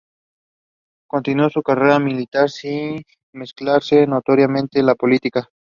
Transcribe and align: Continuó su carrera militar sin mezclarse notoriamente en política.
Continuó 1.07 1.51
su 1.51 1.61
carrera 1.61 1.99
militar 1.99 2.49
sin 2.49 3.03
mezclarse 3.33 4.07
notoriamente 4.07 4.79
en 4.79 4.87
política. 4.95 5.47